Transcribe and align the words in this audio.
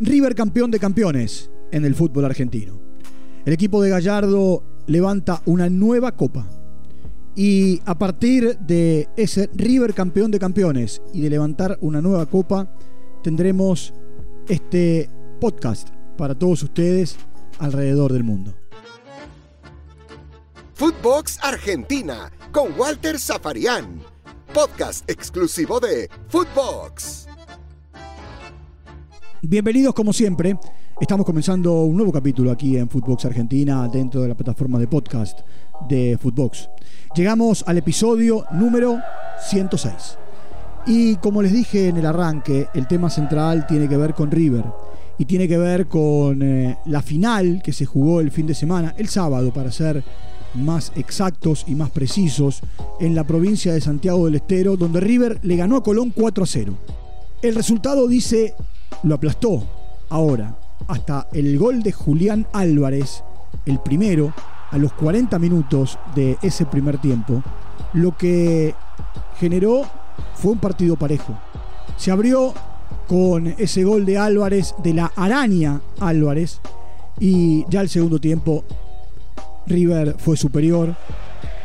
River 0.00 0.34
campeón 0.34 0.70
de 0.70 0.78
campeones 0.78 1.50
en 1.70 1.84
el 1.86 1.94
fútbol 1.94 2.26
argentino. 2.26 2.78
El 3.46 3.54
equipo 3.54 3.82
de 3.82 3.90
Gallardo 3.90 4.62
levanta 4.86 5.40
una 5.46 5.70
nueva 5.70 6.12
copa. 6.12 6.46
Y 7.34 7.80
a 7.86 7.98
partir 7.98 8.58
de 8.58 9.08
ese 9.16 9.48
River 9.54 9.94
campeón 9.94 10.30
de 10.30 10.38
campeones 10.38 11.00
y 11.14 11.22
de 11.22 11.30
levantar 11.30 11.78
una 11.80 12.02
nueva 12.02 12.26
copa, 12.26 12.70
tendremos 13.22 13.94
este 14.48 15.08
podcast 15.40 15.88
para 16.16 16.34
todos 16.34 16.62
ustedes 16.62 17.16
alrededor 17.58 18.12
del 18.12 18.24
mundo. 18.24 18.54
Footbox 20.74 21.38
Argentina 21.42 22.30
con 22.52 22.78
Walter 22.78 23.18
Zafarian. 23.18 24.02
Podcast 24.52 25.08
exclusivo 25.10 25.80
de 25.80 26.10
Footbox. 26.28 27.25
Bienvenidos 29.48 29.94
como 29.94 30.12
siempre. 30.12 30.58
Estamos 31.00 31.24
comenzando 31.24 31.82
un 31.82 31.96
nuevo 31.96 32.10
capítulo 32.10 32.50
aquí 32.50 32.76
en 32.76 32.88
Footbox 32.88 33.26
Argentina 33.26 33.86
dentro 33.86 34.20
de 34.20 34.26
la 34.26 34.34
plataforma 34.34 34.76
de 34.76 34.88
podcast 34.88 35.38
de 35.88 36.18
Footbox. 36.20 36.68
Llegamos 37.14 37.62
al 37.64 37.78
episodio 37.78 38.44
número 38.50 38.98
106. 39.48 40.18
Y 40.88 41.14
como 41.18 41.42
les 41.42 41.52
dije 41.52 41.86
en 41.86 41.96
el 41.96 42.06
arranque, 42.06 42.66
el 42.74 42.88
tema 42.88 43.08
central 43.08 43.68
tiene 43.68 43.88
que 43.88 43.96
ver 43.96 44.14
con 44.14 44.32
River 44.32 44.64
y 45.16 45.26
tiene 45.26 45.46
que 45.46 45.58
ver 45.58 45.86
con 45.86 46.42
eh, 46.42 46.78
la 46.86 47.00
final 47.00 47.62
que 47.62 47.72
se 47.72 47.86
jugó 47.86 48.20
el 48.20 48.32
fin 48.32 48.48
de 48.48 48.54
semana, 48.54 48.96
el 48.98 49.06
sábado 49.06 49.52
para 49.52 49.70
ser 49.70 50.02
más 50.54 50.90
exactos 50.96 51.64
y 51.68 51.76
más 51.76 51.90
precisos, 51.90 52.62
en 52.98 53.14
la 53.14 53.24
provincia 53.24 53.72
de 53.72 53.80
Santiago 53.80 54.24
del 54.24 54.34
Estero, 54.34 54.76
donde 54.76 54.98
River 54.98 55.38
le 55.44 55.54
ganó 55.54 55.76
a 55.76 55.84
Colón 55.84 56.12
4 56.12 56.42
a 56.42 56.46
0. 56.48 56.74
El 57.42 57.54
resultado 57.54 58.08
dice, 58.08 58.56
lo 59.06 59.14
aplastó. 59.14 59.62
Ahora, 60.08 60.56
hasta 60.88 61.28
el 61.32 61.58
gol 61.58 61.82
de 61.82 61.92
Julián 61.92 62.46
Álvarez, 62.52 63.22
el 63.64 63.78
primero, 63.78 64.32
a 64.70 64.78
los 64.78 64.92
40 64.94 65.38
minutos 65.38 65.98
de 66.14 66.36
ese 66.42 66.66
primer 66.66 66.98
tiempo, 66.98 67.42
lo 67.92 68.16
que 68.16 68.74
generó 69.38 69.82
fue 70.34 70.52
un 70.52 70.58
partido 70.58 70.96
parejo. 70.96 71.38
Se 71.96 72.10
abrió 72.10 72.52
con 73.08 73.46
ese 73.46 73.84
gol 73.84 74.04
de 74.04 74.18
Álvarez, 74.18 74.74
de 74.82 74.94
la 74.94 75.12
araña 75.14 75.80
Álvarez, 76.00 76.60
y 77.18 77.64
ya 77.70 77.80
el 77.80 77.88
segundo 77.88 78.20
tiempo 78.20 78.64
River 79.66 80.16
fue 80.18 80.36
superior, 80.36 80.94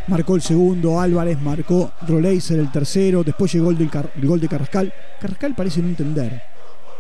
marcó 0.07 0.35
el 0.35 0.41
segundo, 0.41 0.99
Álvarez 0.99 1.41
marcó 1.41 1.91
Roleiser 2.07 2.59
el 2.59 2.71
tercero, 2.71 3.23
después 3.23 3.51
llegó 3.51 3.71
el, 3.71 3.89
gol 4.23 4.39
de 4.39 4.47
Carrascal. 4.47 4.93
Carrascal 5.19 5.55
parece 5.55 5.81
no 5.81 5.89
entender 5.89 6.50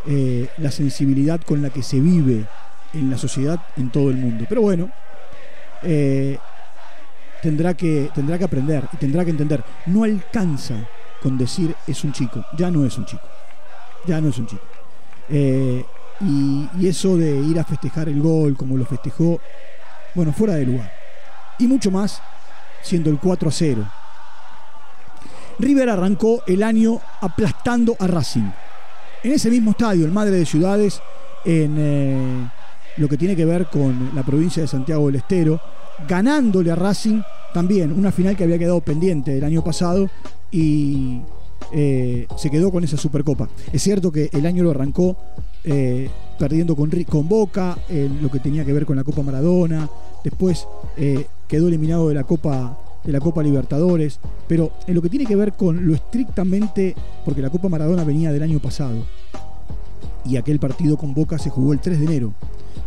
eh, 0.07 0.49
la 0.57 0.71
sensibilidad 0.71 1.41
con 1.41 1.61
la 1.61 1.69
que 1.69 1.83
se 1.83 1.99
vive 1.99 2.45
en 2.93 3.09
la 3.09 3.17
sociedad 3.17 3.59
en 3.77 3.89
todo 3.91 4.09
el 4.09 4.17
mundo. 4.17 4.45
Pero 4.47 4.61
bueno, 4.61 4.89
eh, 5.83 6.37
tendrá, 7.41 7.73
que, 7.73 8.09
tendrá 8.13 8.37
que 8.37 8.45
aprender 8.45 8.87
y 8.93 8.97
tendrá 8.97 9.23
que 9.23 9.31
entender. 9.31 9.63
No 9.85 10.03
alcanza 10.03 10.75
con 11.21 11.37
decir 11.37 11.75
es 11.87 12.03
un 12.03 12.13
chico, 12.13 12.43
ya 12.57 12.71
no 12.71 12.85
es 12.85 12.97
un 12.97 13.05
chico, 13.05 13.27
ya 14.05 14.19
no 14.19 14.29
es 14.29 14.37
un 14.37 14.47
chico. 14.47 14.63
Eh, 15.29 15.85
y, 16.21 16.69
y 16.79 16.87
eso 16.87 17.17
de 17.17 17.37
ir 17.37 17.59
a 17.59 17.63
festejar 17.63 18.09
el 18.09 18.21
gol 18.21 18.57
como 18.57 18.77
lo 18.77 18.85
festejó, 18.85 19.39
bueno, 20.15 20.33
fuera 20.33 20.55
de 20.55 20.65
lugar. 20.65 20.91
Y 21.59 21.67
mucho 21.67 21.91
más 21.91 22.21
siendo 22.81 23.09
el 23.09 23.19
4 23.19 23.49
a 23.49 23.51
0. 23.51 23.91
River 25.59 25.89
arrancó 25.89 26.41
el 26.47 26.63
año 26.63 26.99
aplastando 27.21 27.95
a 27.99 28.07
Racing. 28.07 28.49
En 29.23 29.31
ese 29.31 29.51
mismo 29.51 29.71
estadio, 29.71 30.05
el 30.05 30.11
Madre 30.11 30.35
de 30.35 30.45
Ciudades, 30.47 30.99
en 31.45 31.75
eh, 31.77 32.49
lo 32.97 33.07
que 33.07 33.17
tiene 33.17 33.35
que 33.35 33.45
ver 33.45 33.67
con 33.67 34.09
la 34.15 34.23
provincia 34.23 34.63
de 34.63 34.67
Santiago 34.67 35.05
del 35.05 35.17
Estero, 35.17 35.61
ganándole 36.07 36.71
a 36.71 36.75
Racing 36.75 37.21
también 37.53 37.91
una 37.91 38.11
final 38.11 38.35
que 38.35 38.45
había 38.45 38.57
quedado 38.57 38.81
pendiente 38.81 39.37
el 39.37 39.43
año 39.43 39.63
pasado 39.63 40.09
y 40.49 41.21
eh, 41.71 42.25
se 42.35 42.49
quedó 42.49 42.71
con 42.71 42.83
esa 42.83 42.97
Supercopa. 42.97 43.47
Es 43.71 43.83
cierto 43.83 44.11
que 44.11 44.31
el 44.33 44.43
año 44.47 44.63
lo 44.63 44.71
arrancó 44.71 45.15
eh, 45.63 46.09
perdiendo 46.39 46.75
con, 46.75 46.89
con 47.07 47.29
Boca, 47.29 47.77
lo 48.21 48.31
que 48.31 48.39
tenía 48.39 48.65
que 48.65 48.73
ver 48.73 48.87
con 48.87 48.95
la 48.95 49.03
Copa 49.03 49.21
Maradona, 49.21 49.87
después 50.23 50.67
quedó 51.47 51.67
eliminado 51.67 52.09
de 52.09 52.15
la 52.15 52.23
Copa 52.23 52.75
de 53.03 53.11
la 53.11 53.19
Copa 53.19 53.43
Libertadores, 53.43 54.19
pero 54.47 54.71
en 54.87 54.95
lo 54.95 55.01
que 55.01 55.09
tiene 55.09 55.25
que 55.25 55.35
ver 55.35 55.53
con 55.53 55.85
lo 55.85 55.93
estrictamente, 55.93 56.95
porque 57.25 57.41
la 57.41 57.49
Copa 57.49 57.69
Maradona 57.69 58.03
venía 58.03 58.31
del 58.31 58.43
año 58.43 58.59
pasado, 58.59 59.03
y 60.25 60.37
aquel 60.37 60.59
partido 60.59 60.97
con 60.97 61.13
Boca 61.13 61.37
se 61.39 61.49
jugó 61.49 61.73
el 61.73 61.79
3 61.79 61.99
de 61.99 62.05
enero 62.05 62.33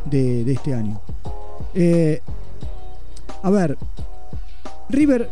de, 0.04 0.53
este 0.53 0.74
año. 0.74 1.00
a 3.42 3.50
ver, 3.50 3.76
River 4.88 5.30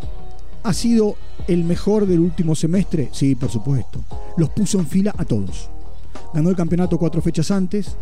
ha 0.62 0.72
sido 0.72 1.16
el 1.48 1.64
mejor 1.64 2.06
del 2.06 2.20
último 2.20 2.54
semestre? 2.54 3.08
Sí, 3.12 3.34
por 3.34 3.50
supuesto. 3.50 4.00
Los 4.36 4.50
puso 4.50 4.78
en 4.78 4.86
fila 4.86 5.14
a 5.16 5.24
todos. 5.24 5.68
Ganó 6.34 6.50
el 6.50 6.56
campeonato 6.56 6.98
cuatro 6.98 7.20
fechas 7.20 7.50
antes. 7.50 7.96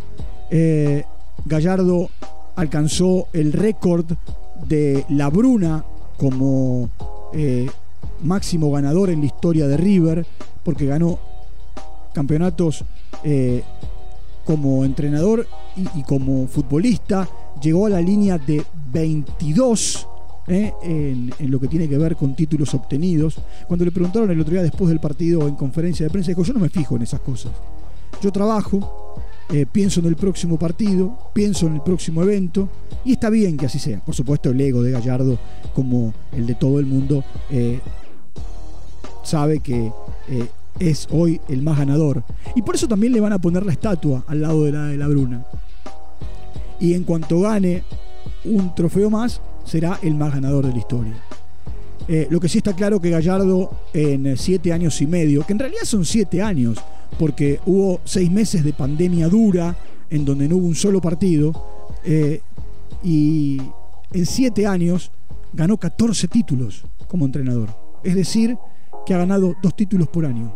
Eh, 0.51 1.05
Gallardo 1.45 2.11
alcanzó 2.57 3.29
el 3.33 3.53
récord 3.53 4.07
de 4.67 5.05
La 5.09 5.31
Bruna 5.31 5.85
como 6.21 6.91
eh, 7.33 7.67
máximo 8.23 8.71
ganador 8.71 9.09
en 9.09 9.21
la 9.21 9.27
historia 9.27 9.67
de 9.67 9.79
River, 9.79 10.27
porque 10.63 10.85
ganó 10.85 11.19
campeonatos 12.13 12.85
eh, 13.25 13.63
como 14.45 14.85
entrenador 14.85 15.47
y, 15.77 16.03
como 16.03 16.47
futbolista. 16.47 17.27
Llegó 17.63 17.87
a 17.87 17.91
la 17.91 18.03
línea 18.03 18.37
de 18.37 18.63
22 18.93 20.07
¿eh? 20.49 20.75
en, 20.83 21.33
lo 21.51 21.59
que 21.59 21.69
tiene 21.69 21.89
que 21.89 21.97
ver 21.97 22.17
con 22.17 22.37
títulos 22.37 22.75
obtenidos. 22.75 23.41
Cuando 23.67 23.87
le 23.87 23.91
preguntaron 23.91 24.31
el 24.31 24.41
otro 24.41 24.53
día 24.53 24.63
después 24.63 24.91
del 24.91 25.01
partido 25.01 25.49
en 25.49 25.55
conferencia 25.55 26.05
de 26.05 26.11
prensa, 26.11 26.33
dijo, 26.33 26.43
yo 26.43 26.53
no 26.53 26.61
me 26.61 26.69
fijo 26.69 26.97
en 26.97 27.03
esas 27.03 27.21
cosas. 27.21 27.53
Yo 28.21 28.31
trabajo, 28.31 29.00
eh, 29.53 29.67
pienso 29.71 30.01
en 30.01 30.07
el 30.07 30.17
próximo 30.17 30.59
partido, 30.59 31.17
pienso 31.33 31.67
en 31.67 31.75
el 31.75 31.83
próximo 31.83 32.23
evento, 32.23 32.69
y 33.05 33.13
está 33.13 33.31
bien 33.31 33.57
que 33.57 33.67
así 33.67 33.79
sea. 33.79 34.05
Por 34.05 34.15
supuesto, 34.15 34.51
el 34.51 34.61
ego 34.61 34.83
de 34.83 34.93
Gallardo, 34.93 35.39
como 35.75 36.15
el 36.33 36.47
de 36.47 36.55
todo 36.55 36.79
el 36.79 36.87
mundo, 36.87 37.25
eh, 37.51 37.81
sabe 39.25 39.61
que 39.61 39.93
es 40.79 41.09
hoy 41.11 41.41
el 41.49 41.63
más 41.63 41.79
ganador. 41.79 42.23
Y 42.55 42.63
por 42.63 42.75
eso 42.75 42.87
también 42.89 43.13
le 43.13 43.21
van 43.21 43.33
a 43.33 43.39
poner 43.39 43.67
la 43.67 43.73
estatua 43.73 44.25
al 44.27 44.41
lado 44.41 44.65
de 44.65 44.73
la 44.73 44.87
de 44.87 44.97
la 44.97 45.09
Bruna. 45.09 45.45
Y 46.79 46.95
en 46.95 47.05
cuanto 47.05 47.41
gane 47.41 47.83
un 48.45 48.75
trofeo 48.75 49.11
más, 49.11 49.41
será 49.65 49.99
el 50.03 50.15
más 50.15 50.33
ganador 50.33 50.67
de 50.67 50.73
la 50.73 50.79
historia. 50.79 51.15
Eh, 52.09 52.27
lo 52.31 52.41
que 52.41 52.49
sí 52.49 52.59
está 52.59 52.73
claro 52.75 53.01
que 53.01 53.11
Gallardo 53.11 53.71
en 53.93 54.37
siete 54.37 54.73
años 54.73 55.01
y 55.01 55.07
medio, 55.07 55.47
que 55.47 55.53
en 55.53 55.59
realidad 55.59 55.85
son 55.85 56.05
siete 56.05 56.43
años, 56.43 56.79
porque 57.19 57.61
hubo 57.67 58.01
seis 58.05 58.31
meses 58.31 58.65
de 58.65 58.73
pandemia 58.73 59.29
dura 59.29 59.77
en 60.09 60.25
donde 60.25 60.49
no 60.49 60.57
hubo 60.57 60.67
un 60.67 60.75
solo 60.75 61.01
partido, 61.01 61.53
eh, 62.05 62.41
y 63.03 63.61
en 64.13 64.27
siete 64.27 64.67
años 64.67 65.11
ganó 65.53 65.77
14 65.77 66.29
títulos 66.29 66.85
como 67.07 67.27
entrenador. 67.27 67.69
Es 68.03 68.15
decir, 68.15 68.57
que 69.07 69.15
ha 69.15 69.19
ganado 69.19 69.55
dos 69.63 69.75
títulos 69.77 70.09
por 70.09 70.27
año. 70.27 70.55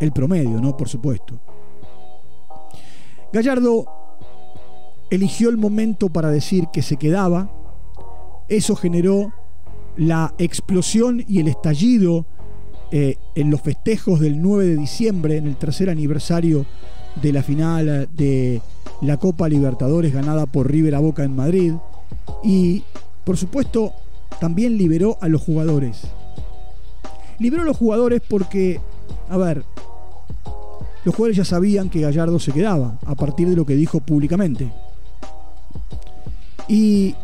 El 0.00 0.12
promedio, 0.12 0.60
¿no? 0.60 0.76
Por 0.76 0.88
supuesto. 0.88 1.38
Gallardo 3.32 3.84
eligió 5.10 5.50
el 5.50 5.56
momento 5.56 6.08
para 6.08 6.30
decir 6.30 6.68
que 6.72 6.82
se 6.82 6.96
quedaba 6.96 7.50
eso 8.50 8.74
generó 8.74 9.32
la 9.96 10.34
explosión 10.38 11.24
y 11.26 11.38
el 11.38 11.46
estallido 11.46 12.26
eh, 12.92 13.16
en 13.34 13.50
los 13.50 13.60
festejos 13.60 14.20
del 14.20 14.40
9 14.40 14.66
de 14.66 14.76
diciembre, 14.76 15.36
en 15.36 15.46
el 15.46 15.56
tercer 15.56 15.90
aniversario 15.90 16.66
de 17.22 17.32
la 17.32 17.42
final 17.42 18.08
de 18.12 18.62
la 19.02 19.16
Copa 19.16 19.48
Libertadores 19.48 20.12
ganada 20.12 20.46
por 20.46 20.70
River 20.70 20.94
a 20.94 21.00
Boca 21.00 21.24
en 21.24 21.34
Madrid. 21.34 21.74
Y, 22.42 22.84
por 23.24 23.36
supuesto, 23.36 23.92
también 24.40 24.76
liberó 24.76 25.18
a 25.20 25.28
los 25.28 25.42
jugadores. 25.42 26.02
Liberó 27.38 27.62
a 27.62 27.66
los 27.66 27.76
jugadores 27.76 28.22
porque, 28.26 28.80
a 29.28 29.36
ver, 29.36 29.64
los 31.04 31.14
jugadores 31.14 31.36
ya 31.36 31.44
sabían 31.44 31.88
que 31.88 32.00
Gallardo 32.00 32.38
se 32.38 32.52
quedaba 32.52 32.98
a 33.06 33.14
partir 33.14 33.48
de 33.48 33.56
lo 33.56 33.64
que 33.64 33.74
dijo 33.74 34.00
públicamente. 34.00 34.70
Y 36.68 37.14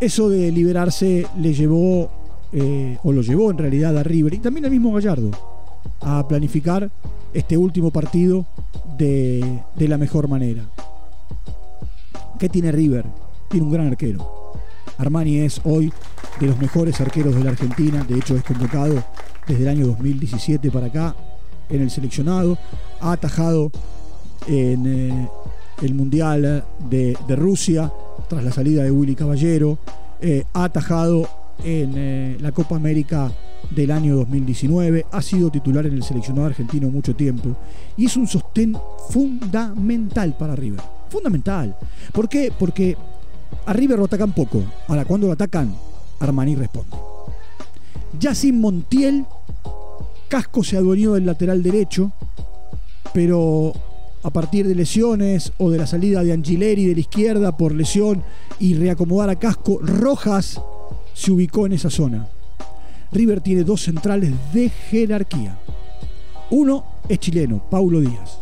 eso 0.00 0.28
de 0.28 0.52
liberarse 0.52 1.26
le 1.38 1.54
llevó, 1.54 2.10
eh, 2.52 2.98
o 3.02 3.12
lo 3.12 3.22
llevó 3.22 3.50
en 3.50 3.58
realidad 3.58 3.96
a 3.96 4.02
River, 4.02 4.34
y 4.34 4.38
también 4.38 4.64
al 4.64 4.70
mismo 4.70 4.92
Gallardo, 4.92 5.30
a 6.00 6.26
planificar 6.26 6.90
este 7.32 7.56
último 7.56 7.90
partido 7.90 8.46
de, 8.98 9.60
de 9.76 9.88
la 9.88 9.98
mejor 9.98 10.28
manera. 10.28 10.64
¿Qué 12.38 12.48
tiene 12.48 12.72
River? 12.72 13.04
Tiene 13.48 13.66
un 13.66 13.72
gran 13.72 13.86
arquero. 13.86 14.52
Armani 14.98 15.38
es 15.38 15.60
hoy 15.64 15.92
de 16.40 16.46
los 16.46 16.58
mejores 16.58 17.00
arqueros 17.00 17.34
de 17.34 17.44
la 17.44 17.50
Argentina, 17.50 18.04
de 18.04 18.16
hecho 18.16 18.36
es 18.36 18.42
convocado 18.42 19.02
desde 19.46 19.62
el 19.62 19.68
año 19.68 19.86
2017 19.86 20.70
para 20.70 20.86
acá 20.86 21.14
en 21.68 21.82
el 21.82 21.90
seleccionado, 21.90 22.58
ha 23.00 23.12
atajado 23.12 23.70
en, 24.46 24.86
eh, 24.86 25.28
el 25.82 25.94
Mundial 25.94 26.64
de, 26.88 27.16
Rusia, 27.36 27.90
tras 28.28 28.44
la 28.44 28.52
salida 28.52 28.84
de 28.84 28.90
Willy 28.90 29.14
Caballero, 29.14 29.78
eh, 30.20 30.44
ha 30.52 30.64
atajado 30.64 31.28
en 31.64 31.92
eh, 31.96 32.36
la 32.40 32.52
Copa 32.52 32.76
América 32.76 33.30
del 33.70 33.90
año 33.90 34.16
2019, 34.16 35.06
ha 35.10 35.22
sido 35.22 35.50
titular 35.50 35.86
en 35.86 35.94
el 35.94 36.02
seleccionado 36.02 36.46
argentino 36.46 36.90
mucho 36.90 37.14
tiempo 37.14 37.56
y 37.96 38.06
es 38.06 38.16
un 38.16 38.26
sostén 38.26 38.76
fundamental 39.08 40.36
para 40.36 40.56
River. 40.56 40.80
Fundamental. 41.08 41.76
¿Por 42.12 42.28
qué? 42.28 42.52
Porque 42.58 42.96
a 43.66 43.72
River 43.72 43.98
lo 43.98 44.06
atacan 44.06 44.32
poco. 44.32 44.62
Ahora, 44.88 45.04
cuando 45.04 45.26
lo 45.26 45.32
atacan, 45.34 45.74
Armani 46.20 46.54
responde. 46.54 46.96
Ya 48.18 48.34
sin 48.34 48.60
Montiel, 48.60 49.24
Casco 50.28 50.64
se 50.64 50.76
adueñó 50.76 51.14
del 51.14 51.26
lateral 51.26 51.62
derecho, 51.62 52.12
pero 53.12 53.72
a 54.22 54.30
partir 54.30 54.66
de 54.66 54.74
lesiones 54.74 55.52
o 55.58 55.70
de 55.70 55.78
la 55.78 55.86
salida 55.86 56.22
de 56.22 56.32
Angileri 56.32 56.86
de 56.86 56.94
la 56.94 57.00
izquierda 57.00 57.56
por 57.56 57.72
lesión 57.74 58.22
y 58.58 58.74
reacomodar 58.74 59.30
a 59.30 59.36
Casco, 59.36 59.78
Rojas 59.80 60.60
se 61.14 61.32
ubicó 61.32 61.66
en 61.66 61.72
esa 61.72 61.90
zona. 61.90 62.28
River 63.12 63.40
tiene 63.40 63.64
dos 63.64 63.82
centrales 63.82 64.32
de 64.52 64.68
jerarquía. 64.68 65.58
Uno 66.50 66.84
es 67.08 67.18
chileno, 67.18 67.62
Paulo 67.70 68.00
Díaz, 68.00 68.38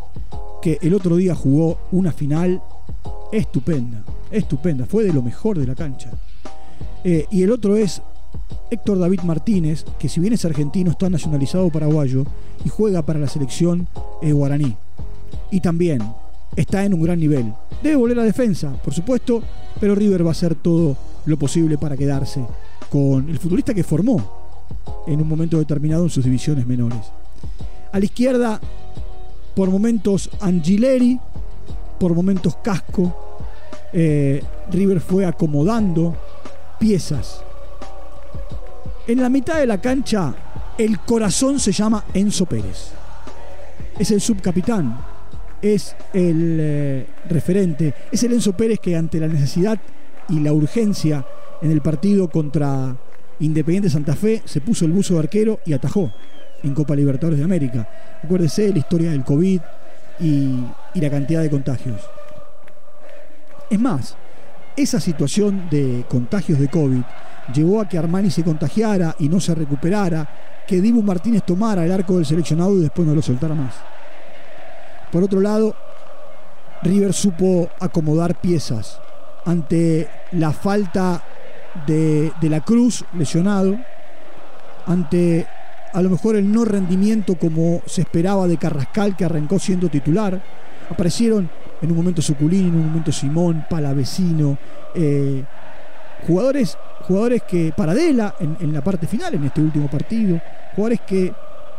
que 0.62 0.78
el 0.82 0.94
otro 0.94 1.17
día 1.17 1.34
jugó 1.34 1.78
una 1.93 2.12
final 2.12 2.62
estupenda, 3.32 4.02
estupenda, 4.31 4.87
fue 4.87 5.05
de 5.05 5.12
lo 5.12 5.22
mejor 5.22 5.58
de 5.58 5.67
la 5.67 5.75
cancha. 5.75 6.11
Eh, 7.05 7.26
y 7.31 7.43
el 7.43 7.50
otro 7.50 7.76
es 7.76 8.02
Héctor 8.70 8.99
David 8.99 9.20
Martínez, 9.23 9.84
que 9.99 10.08
si 10.08 10.20
bien 10.20 10.32
es 10.32 10.44
argentino, 10.44 10.90
está 10.90 11.11
nacionalizado 11.11 11.70
paraguayo 11.70 12.25
y 12.64 12.69
juega 12.69 13.02
para 13.02 13.19
la 13.19 13.28
selección 13.28 13.88
eh, 14.23 14.32
guaraní. 14.32 14.76
Y 15.50 15.61
también 15.61 16.00
está 16.56 16.84
en 16.84 16.94
un 16.94 17.02
gran 17.02 17.19
nivel. 17.19 17.52
Debe 17.82 17.96
volver 17.96 18.20
a 18.20 18.25
defensa, 18.25 18.73
por 18.84 18.94
supuesto, 18.94 19.43
pero 19.81 19.94
River 19.94 20.25
va 20.25 20.28
a 20.28 20.32
hacer 20.32 20.55
todo 20.55 20.96
lo 21.26 21.37
posible 21.37 21.78
para 21.78 21.96
quedarse 21.96 22.44
con 22.90 23.28
el 23.28 23.38
futbolista 23.38 23.75
que 23.75 23.84
formó 23.84 24.40
en 25.06 25.20
un 25.20 25.28
momento 25.28 25.58
determinado 25.58 26.05
en 26.05 26.11
sus 26.11 26.25
divisiones 26.25 26.67
menores. 26.67 27.00
A 27.93 27.99
la 27.99 28.05
izquierda, 28.05 28.61
por 29.55 29.70
momentos 29.70 30.31
Angileri, 30.40 31.19
por 31.99 32.14
momentos 32.14 32.56
Casco. 32.56 33.38
Eh, 33.93 34.43
River 34.70 35.00
fue 35.00 35.26
acomodando 35.26 36.17
piezas. 36.78 37.43
En 39.06 39.20
la 39.20 39.28
mitad 39.28 39.58
de 39.58 39.66
la 39.66 39.81
cancha, 39.81 40.34
el 40.78 41.00
corazón 41.00 41.58
se 41.58 41.73
llama 41.73 42.05
Enzo 42.14 42.46
Pérez. 42.46 42.93
Es 43.99 44.11
el 44.12 44.20
subcapitán, 44.20 44.99
es 45.61 45.94
el 46.14 46.56
eh, 46.61 47.06
referente, 47.28 47.93
es 48.11 48.23
el 48.23 48.32
Enzo 48.32 48.52
Pérez 48.52 48.78
que 48.78 48.96
ante 48.96 49.20
la 49.20 49.26
necesidad 49.26 49.78
y 50.28 50.40
la 50.40 50.52
urgencia 50.52 51.25
en 51.62 51.70
el 51.70 51.81
partido 51.81 52.28
contra 52.28 52.96
Independiente 53.40 53.88
Santa 53.90 54.14
Fe 54.14 54.43
se 54.44 54.61
puso 54.61 54.84
el 54.84 54.93
buzo 54.93 55.14
de 55.14 55.20
arquero 55.20 55.61
y 55.64 55.72
atajó 55.72 56.12
en 56.62 56.75
Copa 56.75 56.94
Libertadores 56.94 57.38
de 57.38 57.44
América. 57.44 57.88
Acuérdese 58.22 58.70
la 58.70 58.78
historia 58.78 59.11
del 59.11 59.25
COVID 59.25 59.61
y, 60.20 60.64
la 60.94 61.11
cantidad 61.11 61.40
de 61.40 61.50
contagios. 61.50 62.00
Es 63.70 63.81
más, 63.81 64.17
esa 64.76 65.00
situación 65.00 65.69
de 65.70 66.05
contagios 66.08 66.58
de 66.58 66.69
COVID 66.69 67.02
llevó 67.55 67.81
a 67.81 67.88
que 67.88 67.96
Armani 67.96 68.31
se 68.31 68.44
contagiara 68.44 69.16
y 69.19 69.28
no 69.28 69.40
se 69.40 69.55
recuperara, 69.55 70.28
que 70.66 70.81
Dibu 70.81 71.02
Martínez 71.02 71.43
tomara 71.44 71.84
el 71.84 71.93
arco 71.93 72.16
del 72.16 72.26
seleccionado 72.26 72.76
y 72.76 72.82
después 72.82 73.08
no 73.08 73.14
lo 73.14 73.23
soltara 73.23 73.55
más. 73.55 73.75
Por 75.11 75.23
otro 75.23 75.40
lado, 75.40 75.75
River 76.82 77.12
supo 77.12 77.69
acomodar 77.81 78.40
piezas 78.40 79.00
ante 79.44 80.08
la 80.32 80.52
falta 80.52 81.22
de, 81.87 82.32
la 82.42 82.60
Cruz 82.60 83.04
lesionado, 83.14 83.76
ante 84.87 85.46
a 85.92 86.02
lo 86.02 86.10
mejor 86.10 86.37
el 86.37 86.50
no 86.50 86.64
rendimiento 86.64 87.37
como 87.37 87.82
se 87.87 88.02
esperaba 88.02 88.46
de 88.46 88.56
Carrascal, 88.56 89.16
que 89.16 89.25
arrancó 89.25 89.58
siendo 89.58 89.88
titular. 89.88 90.40
Aparecieron 90.88 91.48
en 91.81 91.90
un 91.90 91.96
momento 91.96 92.22
Suculini, 92.22 92.69
en 92.69 92.75
un 92.75 92.87
momento 92.87 93.12
Simón, 93.12 93.64
Palavecino, 93.69 94.58
eh, 94.94 95.44
jugadores, 96.26 96.76
jugadores 97.02 97.42
que, 97.42 97.72
Paradela 97.76 98.34
en, 98.40 98.56
en 98.60 98.72
la 98.72 98.82
parte 98.82 99.06
final, 99.06 99.34
en 99.34 99.44
este 99.44 99.60
último 99.60 99.88
partido, 99.88 100.40
jugadores 100.75 101.00
que 101.06 101.32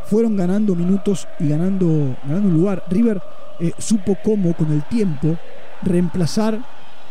fueron 0.05 0.35
ganando 0.35 0.75
minutos 0.75 1.27
y 1.39 1.49
ganando, 1.49 2.15
ganando 2.25 2.49
un 2.49 2.53
lugar. 2.53 2.83
River 2.89 3.21
eh, 3.59 3.71
supo 3.77 4.17
cómo 4.23 4.53
con 4.53 4.71
el 4.71 4.83
tiempo 4.83 5.37
reemplazar, 5.83 6.59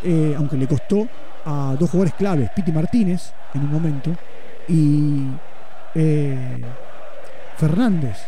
eh, 0.03 0.35
aunque 0.37 0.57
le 0.57 0.67
costó, 0.67 1.07
a 1.45 1.77
dos 1.79 1.91
jugadores 1.91 2.15
claves, 2.15 2.51
Piti 2.55 2.73
Martínez 2.73 3.33
en 3.55 3.63
un 3.63 3.73
momento 3.73 4.15
y 4.69 5.27
eh, 5.95 6.65
Fernández, 7.57 8.19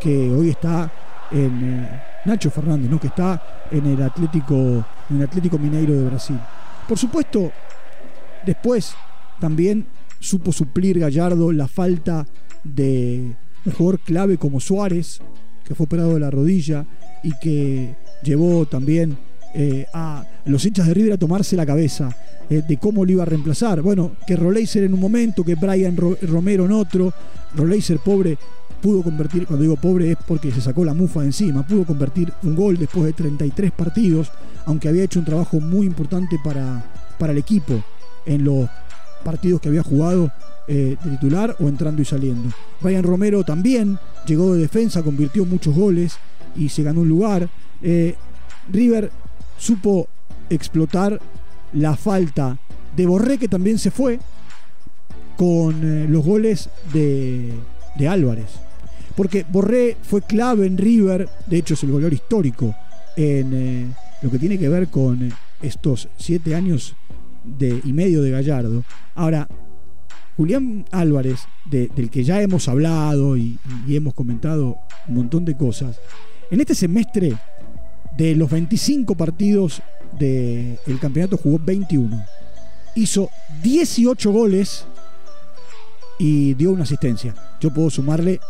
que 0.00 0.30
hoy 0.30 0.50
está 0.50 0.90
en 1.30 1.84
eh, 1.84 2.02
Nacho 2.24 2.50
Fernández, 2.50 2.90
¿no? 2.90 2.98
que 2.98 3.08
está 3.08 3.66
en 3.70 3.86
el 3.86 4.02
Atlético, 4.02 4.54
en 5.10 5.16
el 5.16 5.22
Atlético 5.22 5.58
Mineiro 5.58 5.94
de 5.94 6.04
Brasil. 6.04 6.38
Por 6.88 6.98
supuesto, 6.98 7.52
después 8.44 8.94
también 9.38 9.86
supo 10.18 10.52
suplir 10.52 10.98
Gallardo 10.98 11.52
la 11.52 11.68
falta 11.68 12.26
de 12.64 13.36
un 13.64 13.72
jugador 13.72 14.00
clave 14.00 14.38
como 14.38 14.60
Suárez, 14.60 15.20
que 15.64 15.74
fue 15.74 15.84
operado 15.84 16.14
de 16.14 16.20
la 16.20 16.30
rodilla 16.30 16.86
y 17.22 17.38
que 17.38 17.94
llevó 18.22 18.66
también 18.66 19.18
eh, 19.60 19.86
a 19.92 20.24
los 20.44 20.64
hinchas 20.64 20.86
de 20.86 20.94
River 20.94 21.14
a 21.14 21.16
tomarse 21.16 21.56
la 21.56 21.66
cabeza 21.66 22.16
eh, 22.48 22.62
de 22.62 22.76
cómo 22.76 23.04
lo 23.04 23.10
iba 23.10 23.24
a 23.24 23.26
reemplazar. 23.26 23.82
Bueno, 23.82 24.12
que 24.24 24.36
Roleiser 24.36 24.84
en 24.84 24.94
un 24.94 25.00
momento, 25.00 25.42
que 25.42 25.56
Brian 25.56 25.96
Romero 25.96 26.66
en 26.66 26.70
otro. 26.70 27.12
Roleiser, 27.56 27.98
pobre, 27.98 28.38
pudo 28.80 29.02
convertir, 29.02 29.48
cuando 29.48 29.64
digo 29.64 29.74
pobre 29.74 30.12
es 30.12 30.18
porque 30.28 30.52
se 30.52 30.60
sacó 30.60 30.84
la 30.84 30.94
mufa 30.94 31.22
de 31.22 31.26
encima, 31.26 31.66
pudo 31.66 31.84
convertir 31.84 32.32
un 32.44 32.54
gol 32.54 32.78
después 32.78 33.04
de 33.06 33.14
33 33.14 33.72
partidos, 33.72 34.30
aunque 34.64 34.88
había 34.88 35.02
hecho 35.02 35.18
un 35.18 35.24
trabajo 35.24 35.58
muy 35.58 35.88
importante 35.88 36.38
para, 36.44 36.84
para 37.18 37.32
el 37.32 37.38
equipo 37.38 37.82
en 38.26 38.44
los 38.44 38.68
partidos 39.24 39.60
que 39.60 39.70
había 39.70 39.82
jugado 39.82 40.30
eh, 40.68 40.96
de 41.02 41.10
titular 41.10 41.56
o 41.58 41.66
entrando 41.66 42.00
y 42.00 42.04
saliendo. 42.04 42.50
Brian 42.80 43.02
Romero 43.02 43.42
también 43.42 43.98
llegó 44.24 44.54
de 44.54 44.60
defensa, 44.60 45.02
convirtió 45.02 45.44
muchos 45.44 45.74
goles 45.74 46.16
y 46.54 46.68
se 46.68 46.84
ganó 46.84 47.00
un 47.00 47.08
lugar. 47.08 47.48
River 48.70 49.10
supo 49.58 50.08
explotar 50.48 51.20
la 51.74 51.96
falta 51.96 52.58
de 52.96 53.06
Borré, 53.06 53.38
que 53.38 53.48
también 53.48 53.78
se 53.78 53.90
fue, 53.90 54.18
con 55.36 55.84
eh, 55.84 56.06
los 56.08 56.24
goles 56.24 56.70
de, 56.92 57.54
Álvarez. 58.08 58.48
Porque 59.16 59.44
Borré 59.48 59.96
fue 60.02 60.22
clave 60.22 60.66
en 60.66 60.78
River, 60.78 61.28
de 61.46 61.58
hecho 61.58 61.74
es 61.74 61.82
el 61.82 61.90
goleador 61.90 62.14
histórico 62.14 62.74
en 63.16 63.52
eh, 63.52 63.86
lo 64.22 64.30
que 64.30 64.38
tiene 64.38 64.58
que 64.58 64.68
ver 64.68 64.88
con 64.88 65.32
estos 65.60 66.08
siete 66.16 66.54
años 66.54 66.94
de, 67.44 67.80
y 67.84 67.92
medio 67.92 68.22
de 68.22 68.30
Gallardo. 68.30 68.84
Ahora, 69.14 69.48
Julián 70.36 70.84
Álvarez, 70.92 71.40
del 71.64 72.10
que 72.10 72.22
ya 72.22 72.40
hemos 72.40 72.68
hablado 72.68 73.36
y, 73.36 73.58
hemos 73.88 74.14
comentado 74.14 74.76
un 75.08 75.14
montón 75.14 75.44
de 75.44 75.56
cosas, 75.56 75.98
en 76.52 76.60
este 76.60 76.76
semestre, 76.76 77.34
de 78.18 78.34
los 78.34 78.50
25 78.50 79.14
partidos 79.14 79.80
del 80.18 80.98
campeonato 81.00 81.36
jugó 81.36 81.60
21. 81.64 82.24
Hizo 82.96 83.30
18 83.62 84.32
goles 84.32 84.84
y 86.18 86.54
dio 86.54 86.72
una 86.72 86.82
asistencia. 86.82 87.32
Yo 87.60 87.72
puedo 87.72 87.90
sumarle 87.90 88.40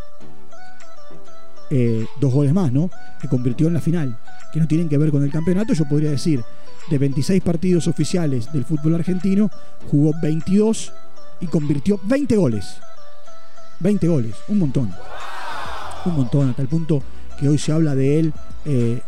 eh, 1.69 2.07
dos 2.19 2.33
goles 2.33 2.55
más, 2.55 2.73
¿no? 2.73 2.91
Que 3.21 3.29
convirtió 3.29 3.67
en 3.67 3.75
la 3.75 3.83
final, 3.83 4.19
que 4.55 4.59
no 4.59 4.67
tienen 4.67 4.89
que 4.89 4.97
ver 4.97 5.11
con 5.11 5.23
el 5.23 5.31
campeonato. 5.31 5.75
Yo 5.75 5.85
podría 5.87 6.13
decir, 6.13 6.43
de 6.89 6.97
26 6.97 7.43
partidos 7.43 7.89
oficiales 7.89 8.51
del 8.51 8.65
fútbol 8.65 8.95
argentino, 8.95 9.51
jugó 9.91 10.15
22 10.23 10.95
y 11.41 11.47
convirtió 11.47 12.01
20 12.05 12.37
goles. 12.37 12.79
20 13.81 14.09
goles, 14.09 14.35
un 14.49 14.61
montón. 14.61 14.95
Un 16.07 16.15
montón, 16.15 16.49
hasta 16.49 16.63
el 16.63 16.69
punto 16.69 17.03
que 17.39 17.51
hoy 17.51 17.59
se 17.59 17.71
habla 17.71 17.95
de 17.95 18.19
él 18.19 18.33
eh, 18.65 19.03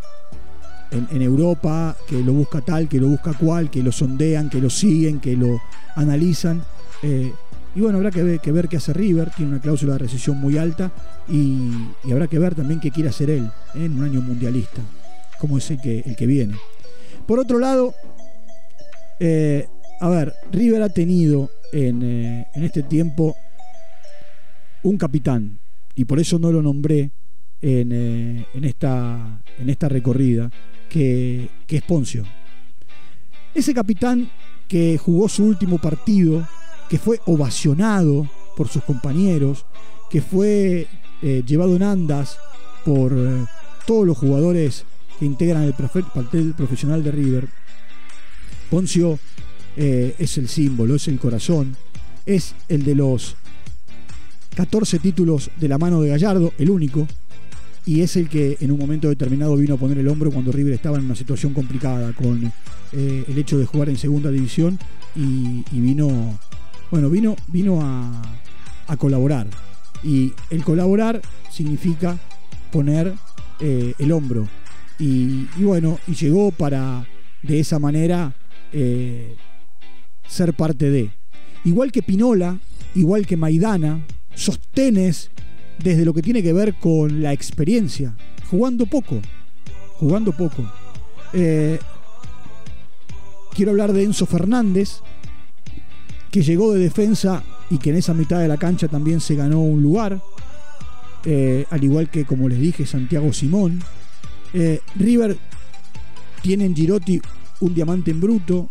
en, 0.90 1.22
Europa, 1.22 1.96
que 2.08 2.20
lo 2.22 2.32
busca 2.32 2.60
tal, 2.60 2.88
que 2.88 2.98
lo 2.98 3.08
busca 3.08 3.32
cual, 3.34 3.70
que 3.70 3.82
lo 3.82 3.92
sondean, 3.92 4.50
que 4.50 4.60
lo 4.60 4.70
siguen, 4.70 5.20
que 5.20 5.36
lo 5.36 5.60
analizan. 5.96 6.62
Eh, 7.02 7.32
y 7.74 7.80
bueno, 7.80 7.98
habrá 7.98 8.10
que 8.10 8.22
ver, 8.22 8.68
qué 8.68 8.76
hace 8.76 8.92
River, 8.92 9.30
tiene 9.36 9.52
una 9.52 9.60
cláusula 9.60 9.92
de 9.92 10.00
recesión 10.00 10.38
muy 10.38 10.58
alta 10.58 10.90
y, 11.28 11.70
habrá 12.10 12.26
que 12.26 12.38
ver 12.38 12.54
también 12.54 12.80
qué 12.80 12.90
quiere 12.90 13.08
hacer 13.08 13.30
él 13.30 13.50
¿eh? 13.74 13.84
en 13.84 13.98
un 13.98 14.04
año 14.04 14.20
mundialista, 14.20 14.82
como 15.38 15.58
es 15.58 15.70
el 15.70 15.80
que, 15.80 16.00
el 16.00 16.16
que 16.16 16.26
viene. 16.26 16.56
Por 17.26 17.38
otro 17.38 17.58
lado, 17.58 17.94
eh, 19.20 19.68
a 20.00 20.08
ver, 20.08 20.34
River 20.50 20.82
ha 20.82 20.88
tenido 20.88 21.50
en, 21.72 22.02
en 22.02 22.64
este 22.64 22.82
tiempo 22.82 23.36
un 24.82 24.96
capitán, 24.96 25.58
y 25.94 26.04
por 26.06 26.18
eso 26.18 26.38
no 26.38 26.50
lo 26.50 26.62
nombré 26.62 27.12
en, 27.62 27.92
eh, 27.92 28.46
en, 28.54 28.64
esta, 28.64 29.42
en 29.58 29.70
esta 29.70 29.88
recorrida, 29.88 30.50
que, 30.88 31.48
que 31.66 31.76
es 31.76 31.82
Poncio. 31.82 32.24
Ese 33.54 33.74
capitán 33.74 34.30
que 34.68 34.98
jugó 34.98 35.28
su 35.28 35.44
último 35.44 35.78
partido, 35.78 36.46
que 36.88 36.98
fue 36.98 37.20
ovacionado 37.26 38.28
por 38.56 38.68
sus 38.68 38.82
compañeros, 38.84 39.66
que 40.10 40.22
fue 40.22 40.86
eh, 41.22 41.42
llevado 41.46 41.76
en 41.76 41.82
andas 41.82 42.38
por 42.84 43.12
eh, 43.12 43.44
todos 43.86 44.06
los 44.06 44.18
jugadores 44.18 44.84
que 45.18 45.26
integran 45.26 45.64
el 45.64 45.74
plantel 45.74 46.54
profesional 46.54 47.02
de 47.02 47.10
River. 47.10 47.48
Poncio 48.70 49.18
es 49.76 50.36
el 50.36 50.48
símbolo, 50.48 50.96
es 50.96 51.08
el 51.08 51.18
corazón, 51.18 51.74
es 52.26 52.54
el 52.68 52.84
de 52.84 52.94
los 52.94 53.34
14 54.54 54.98
títulos 54.98 55.50
de 55.58 55.68
la 55.68 55.78
mano 55.78 56.02
de 56.02 56.10
Gallardo, 56.10 56.52
el 56.58 56.70
único, 56.70 57.06
y 57.86 58.00
es 58.00 58.16
el 58.16 58.28
que 58.28 58.56
en 58.60 58.70
un 58.70 58.78
momento 58.78 59.08
determinado 59.08 59.56
vino 59.56 59.74
a 59.74 59.78
poner 59.78 59.98
el 59.98 60.08
hombro 60.08 60.30
cuando 60.30 60.52
River 60.52 60.74
estaba 60.74 60.98
en 60.98 61.04
una 61.04 61.14
situación 61.14 61.54
complicada 61.54 62.12
con 62.12 62.52
el 62.92 63.38
hecho 63.38 63.58
de 63.58 63.66
jugar 63.66 63.88
en 63.88 63.96
segunda 63.96 64.30
división 64.30 64.78
y, 65.14 65.62
vino, 65.72 66.38
bueno, 66.90 67.08
vino, 67.08 67.36
vino 67.48 67.80
a, 67.80 68.22
a 68.86 68.96
colaborar. 68.96 69.46
Y 70.02 70.32
el 70.50 70.64
colaborar 70.64 71.20
significa 71.50 72.18
poner 72.72 73.14
eh, 73.60 73.94
el 73.98 74.12
hombro. 74.12 74.48
Y, 74.98 75.46
bueno, 75.58 75.98
y 76.06 76.14
llegó 76.14 76.50
para 76.50 77.06
de 77.42 77.60
esa 77.60 77.78
manera 77.78 78.34
eh, 78.72 79.34
ser 80.26 80.54
parte 80.54 80.90
de. 80.90 81.10
Igual 81.64 81.92
que 81.92 82.02
Pinola, 82.02 82.58
igual 82.94 83.26
que 83.26 83.36
Maidana, 83.36 84.04
sostenes 84.34 85.30
desde 85.82 86.04
lo 86.04 86.14
que 86.14 86.22
tiene 86.22 86.42
que 86.42 86.52
ver 86.52 86.74
con 86.74 87.22
la 87.22 87.32
experiencia, 87.32 88.14
jugando 88.50 88.86
poco, 88.86 89.20
jugando 89.94 90.32
poco. 90.32 90.70
Eh, 91.32 91.78
quiero 93.54 93.70
hablar 93.72 93.92
de 93.92 94.04
Enzo 94.04 94.26
Fernández, 94.26 95.00
que 96.30 96.42
llegó 96.42 96.72
de 96.72 96.80
defensa 96.80 97.42
y 97.70 97.78
que 97.78 97.90
en 97.90 97.96
esa 97.96 98.14
mitad 98.14 98.40
de 98.40 98.48
la 98.48 98.56
cancha 98.56 98.88
también 98.88 99.20
se 99.20 99.34
ganó 99.34 99.60
un 99.60 99.82
lugar, 99.82 100.20
eh, 101.24 101.66
al 101.70 101.82
igual 101.82 102.10
que, 102.10 102.24
como 102.24 102.48
les 102.48 102.60
dije, 102.60 102.86
Santiago 102.86 103.32
Simón. 103.32 103.82
Eh, 104.52 104.80
River 104.96 105.36
tiene 106.42 106.64
en 106.64 106.74
Girotti 106.74 107.20
un 107.60 107.74
diamante 107.74 108.10
en 108.10 108.20
bruto 108.20 108.68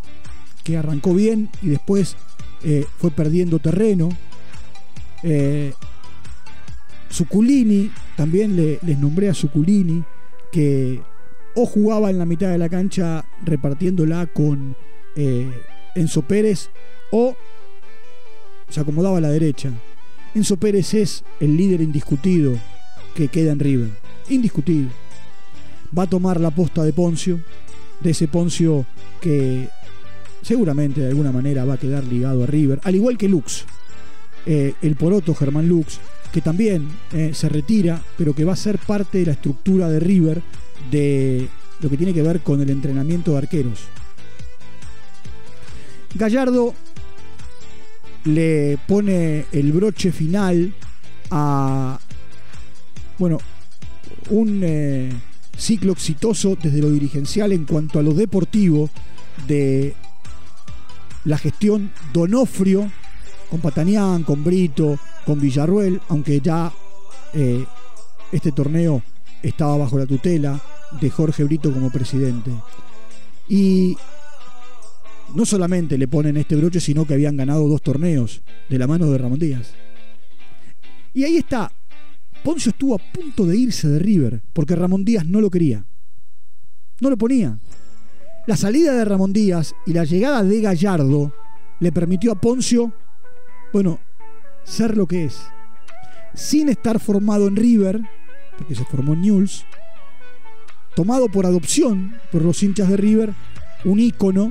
que 0.64 0.76
arrancó 0.76 1.14
bien 1.14 1.48
y 1.62 1.68
después 1.68 2.16
fue 2.98 3.10
perdiendo 3.10 3.58
terreno. 3.58 4.10
Suculini, 7.10 7.90
también 8.16 8.56
les 8.56 8.98
nombré 8.98 9.28
a 9.28 9.34
Suculini, 9.34 10.02
que 10.52 11.02
o 11.54 11.66
jugaba 11.66 12.10
en 12.10 12.18
la 12.18 12.24
mitad 12.24 12.48
de 12.48 12.58
la 12.58 12.68
cancha 12.68 13.24
repartiéndola 13.44 14.26
con 14.26 14.76
Enzo 15.94 16.22
Pérez 16.22 16.70
o 17.10 17.36
se 18.68 18.80
acomodaba 18.80 19.18
a 19.18 19.20
la 19.20 19.30
derecha. 19.30 19.70
Enzo 20.34 20.56
Pérez 20.56 20.94
es 20.94 21.24
el 21.40 21.56
líder 21.56 21.80
indiscutido 21.80 22.54
que 23.14 23.28
queda 23.28 23.52
en 23.52 23.58
River. 23.58 23.90
Indiscutible. 24.28 24.90
Va 25.96 26.04
a 26.04 26.10
tomar 26.10 26.40
la 26.40 26.52
posta 26.52 26.84
de 26.84 26.92
Poncio, 26.92 27.40
de 28.00 28.10
ese 28.10 28.28
Poncio 28.28 28.86
que 29.20 29.68
seguramente 30.42 31.00
de 31.00 31.08
alguna 31.08 31.32
manera 31.32 31.64
va 31.64 31.74
a 31.74 31.78
quedar 31.78 32.04
ligado 32.04 32.44
a 32.44 32.46
River, 32.46 32.80
al 32.84 32.94
igual 32.94 33.18
que 33.18 33.28
Lux, 33.28 33.64
eh, 34.46 34.74
el 34.80 34.96
poroto 34.96 35.34
Germán 35.34 35.68
Lux, 35.68 36.00
que 36.32 36.40
también 36.40 36.88
eh, 37.12 37.32
se 37.34 37.48
retira, 37.48 38.02
pero 38.16 38.34
que 38.34 38.44
va 38.44 38.52
a 38.52 38.56
ser 38.56 38.78
parte 38.78 39.18
de 39.18 39.26
la 39.26 39.32
estructura 39.32 39.88
de 39.88 40.00
River 40.00 40.42
de 40.90 41.48
lo 41.80 41.90
que 41.90 41.96
tiene 41.96 42.14
que 42.14 42.22
ver 42.22 42.40
con 42.40 42.60
el 42.60 42.70
entrenamiento 42.70 43.32
de 43.32 43.38
arqueros. 43.38 43.80
Gallardo 46.14 46.74
le 48.24 48.78
pone 48.86 49.46
el 49.52 49.72
broche 49.72 50.12
final 50.12 50.74
a, 51.30 51.98
bueno, 53.18 53.38
un 54.30 54.60
eh, 54.62 55.10
ciclo 55.56 55.92
exitoso 55.92 56.56
desde 56.60 56.80
lo 56.80 56.90
dirigencial 56.90 57.52
en 57.52 57.64
cuanto 57.64 57.98
a 57.98 58.02
lo 58.02 58.12
deportivo 58.12 58.90
de 59.46 59.94
la 61.24 61.38
gestión 61.38 61.90
Donofrio 62.12 62.90
con 63.50 63.60
Patanián, 63.60 64.22
con 64.22 64.44
Brito, 64.44 64.98
con 65.26 65.40
Villarruel, 65.40 66.00
aunque 66.08 66.40
ya 66.40 66.72
eh, 67.34 67.64
este 68.32 68.52
torneo 68.52 69.02
estaba 69.42 69.76
bajo 69.76 69.98
la 69.98 70.06
tutela 70.06 70.60
de 71.00 71.10
Jorge 71.10 71.44
Brito 71.44 71.72
como 71.72 71.90
presidente. 71.90 72.50
Y 73.48 73.96
no 75.34 75.44
solamente 75.44 75.98
le 75.98 76.08
ponen 76.08 76.36
este 76.36 76.56
broche, 76.56 76.80
sino 76.80 77.04
que 77.04 77.14
habían 77.14 77.36
ganado 77.36 77.68
dos 77.68 77.82
torneos 77.82 78.42
de 78.68 78.78
la 78.78 78.86
mano 78.86 79.10
de 79.10 79.18
Ramón 79.18 79.38
Díaz. 79.38 79.72
Y 81.14 81.24
ahí 81.24 81.36
está. 81.36 81.72
Poncio 82.44 82.70
estuvo 82.70 82.94
a 82.94 82.98
punto 82.98 83.44
de 83.44 83.56
irse 83.56 83.88
de 83.88 83.98
River 83.98 84.42
porque 84.52 84.76
Ramón 84.76 85.04
Díaz 85.04 85.26
no 85.26 85.40
lo 85.40 85.50
quería. 85.50 85.84
No 87.00 87.10
lo 87.10 87.16
ponía. 87.16 87.58
La 88.46 88.56
salida 88.56 88.94
de 88.94 89.04
Ramón 89.04 89.32
Díaz 89.32 89.74
y 89.86 89.92
la 89.92 90.04
llegada 90.04 90.42
de 90.42 90.60
Gallardo 90.60 91.32
le 91.78 91.92
permitió 91.92 92.32
a 92.32 92.40
Poncio, 92.40 92.92
bueno, 93.72 93.98
ser 94.64 94.96
lo 94.96 95.06
que 95.06 95.24
es. 95.24 95.40
Sin 96.34 96.68
estar 96.68 97.00
formado 97.00 97.46
en 97.48 97.56
River, 97.56 98.00
porque 98.56 98.74
se 98.74 98.84
formó 98.84 99.14
en 99.14 99.22
Newell's, 99.22 99.64
tomado 100.94 101.28
por 101.28 101.46
adopción 101.46 102.16
por 102.30 102.42
los 102.42 102.62
hinchas 102.62 102.88
de 102.88 102.96
River, 102.96 103.32
un 103.84 103.98
ícono 103.98 104.50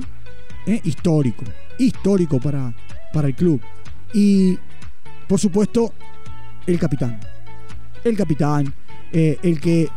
¿eh? 0.66 0.80
histórico, 0.84 1.44
histórico 1.78 2.40
para, 2.40 2.74
para 3.12 3.28
el 3.28 3.34
club. 3.34 3.60
Y, 4.12 4.58
por 5.28 5.38
supuesto, 5.38 5.92
el 6.66 6.78
capitán. 6.78 7.20
El 8.02 8.16
capitán, 8.16 8.72
eh, 9.12 9.38
el 9.42 9.60
que 9.60 9.88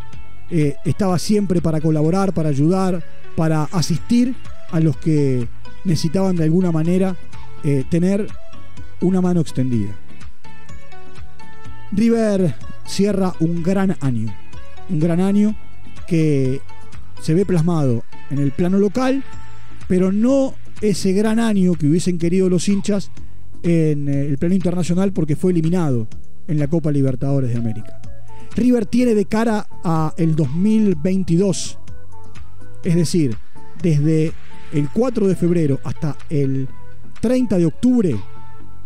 eh, 0.50 0.76
estaba 0.86 1.18
siempre 1.18 1.62
para 1.62 1.82
colaborar, 1.82 2.34
para 2.34 2.50
ayudar, 2.50 3.04
para 3.36 3.64
asistir 3.72 4.36
a 4.72 4.80
los 4.80 4.98
que 4.98 5.48
necesitaban 5.86 6.36
de 6.36 6.44
alguna 6.44 6.72
manera 6.72 7.16
tener 7.90 8.28
una 9.02 9.22
mano 9.22 9.42
extendida. 9.42 9.92
River 11.92 12.56
cierra 12.86 13.34
un 13.40 13.62
gran 13.64 13.96
año, 14.02 14.34
un 14.90 15.00
gran 15.00 15.20
año 15.20 15.56
que 16.08 16.62
se 17.22 17.34
ve 17.34 17.46
plasmado 17.46 18.04
en 18.30 18.40
el 18.40 18.52
plano 18.52 18.78
local, 18.80 19.24
pero 19.88 20.12
no 20.12 20.56
ese 20.82 21.14
gran 21.14 21.40
año 21.40 21.74
que 21.76 21.88
hubiesen 21.88 22.18
querido 22.18 22.50
los 22.50 22.68
hinchas 22.68 23.12
en 23.62 24.10
eh, 24.10 24.26
el 24.26 24.38
plano 24.38 24.56
internacional 24.56 25.14
porque 25.14 25.36
fue 25.36 25.52
eliminado 25.52 26.08
en 26.48 26.60
la 26.60 26.68
Copa 26.68 26.92
Libertadores 26.92 27.52
de 27.52 27.58
América. 27.58 28.02
River 28.56 28.86
tiene 28.86 29.16
de 29.16 29.26
cara 29.26 29.68
a 29.84 30.14
el 30.18 30.36
2022, 30.36 31.80
es 32.84 32.96
decir, 32.96 33.38
desde 33.82 34.34
el 34.74 34.90
4 34.90 35.28
de 35.28 35.36
febrero 35.36 35.80
hasta 35.84 36.18
el 36.30 36.68
30 37.22 37.58
de 37.58 37.66
octubre 37.66 38.16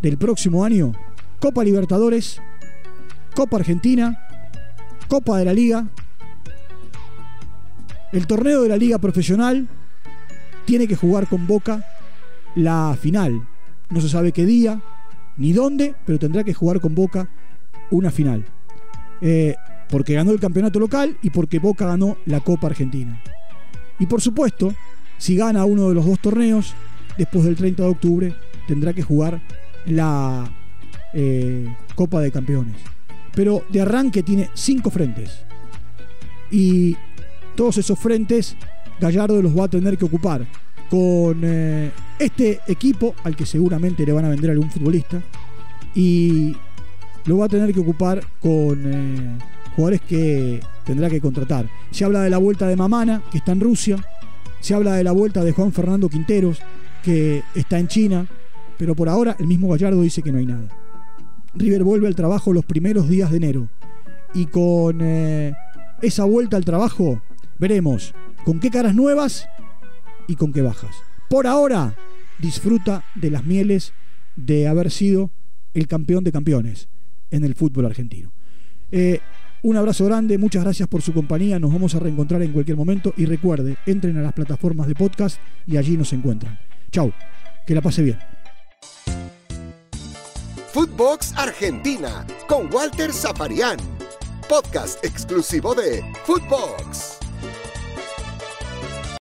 del 0.01 0.17
próximo 0.17 0.63
año, 0.63 0.93
Copa 1.39 1.63
Libertadores, 1.63 2.41
Copa 3.35 3.57
Argentina, 3.57 4.27
Copa 5.07 5.37
de 5.37 5.45
la 5.45 5.53
Liga, 5.53 5.87
el 8.11 8.25
torneo 8.25 8.63
de 8.63 8.69
la 8.69 8.77
Liga 8.77 8.99
Profesional 8.99 9.67
tiene 10.65 10.87
que 10.87 10.95
jugar 10.95 11.27
con 11.27 11.45
Boca 11.47 11.85
la 12.55 12.97
final. 12.99 13.47
No 13.89 14.01
se 14.01 14.09
sabe 14.09 14.31
qué 14.31 14.45
día 14.45 14.81
ni 15.37 15.53
dónde, 15.53 15.95
pero 16.05 16.19
tendrá 16.19 16.43
que 16.43 16.53
jugar 16.53 16.79
con 16.79 16.95
Boca 16.95 17.29
una 17.91 18.11
final. 18.11 18.45
Eh, 19.21 19.55
porque 19.89 20.13
ganó 20.13 20.31
el 20.31 20.39
campeonato 20.39 20.79
local 20.79 21.17
y 21.21 21.29
porque 21.29 21.59
Boca 21.59 21.85
ganó 21.85 22.17
la 22.25 22.39
Copa 22.39 22.67
Argentina. 22.67 23.21
Y 23.99 24.05
por 24.05 24.21
supuesto, 24.21 24.73
si 25.17 25.35
gana 25.35 25.65
uno 25.65 25.89
de 25.89 25.95
los 25.95 26.05
dos 26.05 26.19
torneos, 26.19 26.75
después 27.17 27.45
del 27.45 27.55
30 27.55 27.83
de 27.83 27.89
octubre 27.89 28.35
tendrá 28.67 28.93
que 28.93 29.01
jugar 29.01 29.41
la 29.87 30.49
eh, 31.13 31.67
Copa 31.95 32.21
de 32.21 32.31
Campeones. 32.31 32.77
Pero 33.33 33.65
de 33.69 33.81
arranque 33.81 34.23
tiene 34.23 34.49
cinco 34.53 34.89
frentes. 34.89 35.39
Y 36.51 36.95
todos 37.55 37.77
esos 37.77 37.99
frentes 37.99 38.55
Gallardo 38.99 39.41
los 39.41 39.57
va 39.57 39.65
a 39.65 39.67
tener 39.67 39.97
que 39.97 40.05
ocupar 40.05 40.45
con 40.89 41.41
eh, 41.43 41.91
este 42.19 42.61
equipo 42.67 43.13
al 43.23 43.35
que 43.35 43.45
seguramente 43.45 44.05
le 44.05 44.13
van 44.13 44.25
a 44.25 44.29
vender 44.29 44.51
algún 44.51 44.71
futbolista 44.71 45.21
y 45.93 46.55
lo 47.25 47.37
va 47.37 47.45
a 47.45 47.49
tener 47.49 47.73
que 47.73 47.79
ocupar 47.79 48.23
con 48.39 48.81
eh, 48.85 49.37
jugadores 49.75 50.01
que 50.01 50.61
tendrá 50.85 51.09
que 51.09 51.21
contratar. 51.21 51.69
Se 51.91 52.05
habla 52.05 52.21
de 52.21 52.29
la 52.29 52.37
vuelta 52.37 52.67
de 52.67 52.75
Mamana, 52.75 53.21
que 53.31 53.39
está 53.39 53.51
en 53.51 53.59
Rusia, 53.59 53.97
se 54.59 54.73
habla 54.73 54.95
de 54.95 55.03
la 55.03 55.11
vuelta 55.11 55.43
de 55.43 55.51
Juan 55.51 55.73
Fernando 55.73 56.09
Quinteros, 56.09 56.59
que 57.03 57.43
está 57.53 57.77
en 57.77 57.87
China, 57.87 58.27
pero 58.77 58.95
por 58.95 59.09
ahora 59.09 59.35
el 59.39 59.47
mismo 59.47 59.69
Gallardo 59.69 60.01
dice 60.01 60.21
que 60.21 60.31
no 60.31 60.39
hay 60.39 60.45
nada. 60.45 60.69
River 61.53 61.83
vuelve 61.83 62.07
al 62.07 62.15
trabajo 62.15 62.53
los 62.53 62.65
primeros 62.65 63.09
días 63.09 63.31
de 63.31 63.37
enero 63.37 63.69
y 64.33 64.45
con 64.45 64.99
eh, 65.01 65.53
esa 66.01 66.25
vuelta 66.25 66.57
al 66.57 66.65
trabajo, 66.65 67.21
veremos 67.57 68.13
con 68.45 68.59
qué 68.59 68.69
caras 68.69 68.95
nuevas 68.95 69.47
y 70.27 70.35
con 70.35 70.53
qué 70.53 70.61
bajas. 70.61 70.95
Por 71.29 71.47
ahora, 71.47 71.95
disfruta 72.39 73.03
de 73.15 73.31
las 73.31 73.43
mieles 73.45 73.93
de 74.35 74.67
haber 74.67 74.91
sido 74.91 75.31
el 75.73 75.87
campeón 75.87 76.23
de 76.23 76.31
campeones 76.31 76.87
en 77.31 77.43
el 77.43 77.55
fútbol 77.55 77.85
argentino. 77.85 78.31
Eh, 78.91 79.19
un 79.63 79.75
abrazo 79.75 80.05
grande, 80.05 80.37
muchas 80.37 80.63
gracias 80.63 80.87
por 80.87 81.01
su 81.01 81.13
compañía, 81.13 81.59
nos 81.59 81.73
vamos 81.73 81.95
a 81.95 81.99
reencontrar 81.99 82.41
en 82.43 82.53
cualquier 82.53 82.77
momento 82.77 83.13
y 83.17 83.25
recuerde, 83.25 83.77
entren 83.85 84.17
a 84.17 84.21
las 84.21 84.33
plataformas 84.33 84.87
de 84.87 84.95
podcast 84.95 85.39
y 85.65 85.77
allí 85.77 85.97
nos 85.97 86.13
encuentran. 86.13 86.59
Chau, 86.91 87.11
que 87.65 87.75
la 87.75 87.81
pase 87.81 88.03
bien. 88.03 88.36
Footbox 90.73 91.33
Argentina 91.37 92.25
con 92.47 92.71
Walter 92.71 93.11
Zafarian, 93.11 93.79
podcast 94.47 95.03
exclusivo 95.03 95.73
de 95.73 96.03
Footbox. 96.25 97.16